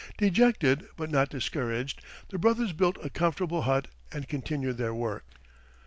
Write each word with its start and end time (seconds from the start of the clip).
Dejected, 0.17 0.87
but 0.97 1.11
not 1.11 1.29
discouraged, 1.29 2.01
the 2.29 2.39
brothers 2.39 2.73
built 2.73 2.97
a 3.03 3.09
comfortable 3.11 3.61
hut 3.61 3.87
and 4.11 4.27
continued 4.27 4.77
their 4.77 4.95
work. 4.95 5.25